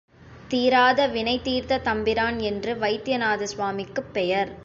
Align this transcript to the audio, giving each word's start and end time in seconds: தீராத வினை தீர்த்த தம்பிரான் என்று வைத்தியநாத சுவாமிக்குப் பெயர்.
தீராத 0.49 1.07
வினை 1.07 1.39
தீர்த்த 1.41 1.77
தம்பிரான் 1.79 2.39
என்று 2.41 2.75
வைத்தியநாத 2.75 3.47
சுவாமிக்குப் 3.47 4.13
பெயர். 4.13 4.51